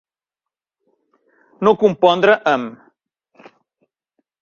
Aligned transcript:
No 1.69 1.75
compondre 1.85 2.37
amb. 2.57 3.53